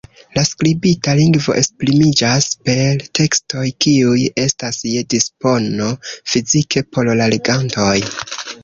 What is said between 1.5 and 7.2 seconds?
esprimiĝas per tekstoj kiuj estas je dispono fizike por